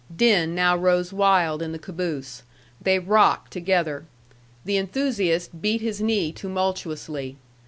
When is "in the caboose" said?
1.61-2.41